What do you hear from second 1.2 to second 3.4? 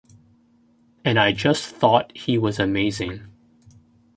just thought he was amazing.